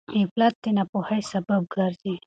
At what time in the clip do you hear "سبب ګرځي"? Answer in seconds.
1.31-2.13